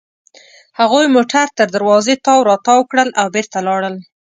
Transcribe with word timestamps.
هغوی 0.79 1.05
موټر 1.15 1.45
تر 1.57 1.67
دروازې 1.75 2.13
تاو 2.25 2.39
راتاو 2.49 2.87
کړل 2.89 3.09
او 3.21 3.27
بېرته 3.35 3.57
لاړل. 3.67 3.95